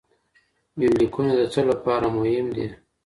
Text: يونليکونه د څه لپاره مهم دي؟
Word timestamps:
يونليکونه 0.81 1.31
د 1.39 1.41
څه 1.53 1.61
لپاره 1.69 2.05
مهم 2.17 2.45
دي؟ 2.55 2.67